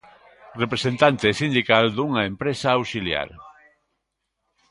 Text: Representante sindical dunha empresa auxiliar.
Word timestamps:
Representante 0.61 1.27
sindical 1.39 1.85
dunha 1.97 2.21
empresa 2.31 2.67
auxiliar. 2.79 3.29